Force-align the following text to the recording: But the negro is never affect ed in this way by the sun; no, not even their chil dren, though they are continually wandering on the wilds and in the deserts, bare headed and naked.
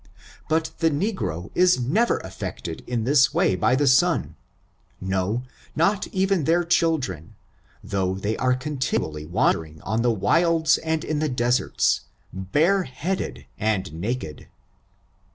But 0.49 0.71
the 0.79 0.89
negro 0.89 1.51
is 1.53 1.79
never 1.79 2.17
affect 2.21 2.67
ed 2.67 2.81
in 2.87 3.03
this 3.03 3.35
way 3.35 3.55
by 3.55 3.75
the 3.75 3.85
sun; 3.85 4.33
no, 4.99 5.43
not 5.75 6.07
even 6.07 6.45
their 6.45 6.63
chil 6.63 6.97
dren, 6.97 7.35
though 7.83 8.15
they 8.15 8.35
are 8.37 8.55
continually 8.55 9.27
wandering 9.27 9.79
on 9.83 10.01
the 10.01 10.09
wilds 10.09 10.79
and 10.79 11.03
in 11.05 11.19
the 11.19 11.29
deserts, 11.29 12.01
bare 12.33 12.81
headed 12.85 13.45
and 13.59 13.93
naked. 13.93 14.47